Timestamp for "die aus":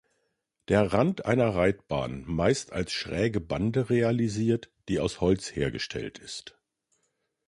4.89-5.21